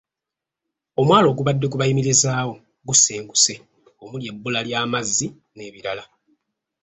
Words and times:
Omwalo 1.01 1.27
ogubadde 1.29 1.65
gubayimirizaawo 1.69 2.53
gusenguse 2.87 3.53
omuli 4.03 4.23
ebbula 4.31 4.59
ly’amazzi 4.67 5.27
n’ebirala. 5.55 6.03